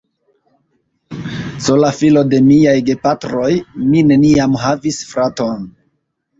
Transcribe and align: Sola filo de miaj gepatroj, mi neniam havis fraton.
Sola 1.65 1.91
filo 1.99 2.25
de 2.33 2.41
miaj 2.47 2.75
gepatroj, 2.89 3.53
mi 3.93 4.05
neniam 4.11 4.59
havis 4.67 5.01
fraton. 5.15 5.73